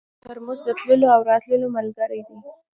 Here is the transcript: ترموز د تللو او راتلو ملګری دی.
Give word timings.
ترموز 0.23 0.59
د 0.65 0.69
تللو 0.79 1.07
او 1.15 1.21
راتلو 1.31 1.65
ملګری 1.77 2.21
دی. 2.27 2.37